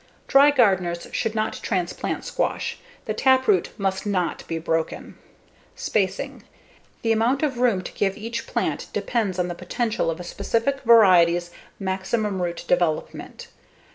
Dry 0.27 0.49
gardeners 0.49 1.05
should 1.11 1.35
not 1.35 1.59
transplant 1.61 2.25
squash; 2.25 2.79
the 3.05 3.13
taproot 3.13 3.69
must 3.77 4.03
not 4.03 4.43
be 4.47 4.57
broken. 4.57 5.15
Spacing: 5.75 6.41
The 7.03 7.11
amount 7.11 7.43
of 7.43 7.59
room 7.59 7.83
to 7.83 7.91
give 7.91 8.17
each 8.17 8.47
plant 8.47 8.87
depends 8.93 9.37
on 9.37 9.47
the 9.47 9.53
potential 9.53 10.09
of 10.09 10.19
a 10.19 10.23
specific 10.23 10.81
variety's 10.81 11.51
maximum 11.79 12.41
root 12.41 12.65
development. 12.67 13.49